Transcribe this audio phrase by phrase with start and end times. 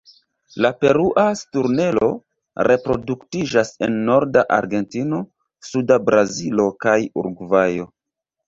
[0.65, 2.07] La Perua sturnelo
[2.69, 5.21] reproduktiĝas en norda Argentino,
[5.71, 7.89] suda Brazilo, kaj Urugvajo.